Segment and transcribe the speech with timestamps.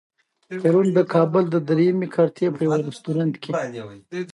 [0.61, 3.51] پرون د کابل د درېیمې کارتې په يوه رستورانت کې.